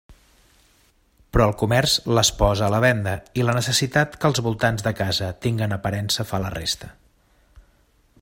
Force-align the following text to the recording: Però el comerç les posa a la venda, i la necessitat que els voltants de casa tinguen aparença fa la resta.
Però 1.35 1.45
el 1.49 1.51
comerç 1.61 1.97
les 2.19 2.31
posa 2.39 2.65
a 2.69 2.73
la 2.75 2.79
venda, 2.85 3.13
i 3.41 3.45
la 3.49 3.55
necessitat 3.59 4.17
que 4.23 4.27
els 4.33 4.43
voltants 4.47 4.87
de 4.89 4.95
casa 5.03 5.31
tinguen 5.47 5.77
aparença 5.79 6.27
fa 6.33 6.41
la 6.47 6.53
resta. 6.57 6.91